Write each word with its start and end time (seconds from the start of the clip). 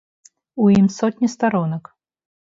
У 0.55 0.69
ім 0.77 0.87
сотні 0.99 1.29
старонак. 1.33 1.91